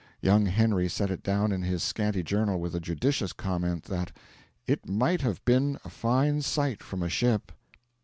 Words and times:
Young 0.19 0.47
Henry 0.47 0.89
set 0.89 1.11
it 1.11 1.21
down 1.21 1.51
in 1.51 1.61
his 1.61 1.83
scanty 1.83 2.23
journal 2.23 2.59
with 2.59 2.73
the 2.73 2.79
judicious 2.79 3.33
comment 3.33 3.83
that 3.83 4.11
'it 4.65 4.89
might 4.89 5.21
have 5.21 5.45
been 5.45 5.77
a 5.85 5.91
fine 5.91 6.41
sight 6.41 6.81
from 6.81 7.03
a 7.03 7.07
ship.' 7.09 7.51